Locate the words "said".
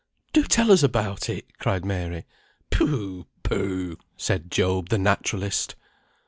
4.17-4.49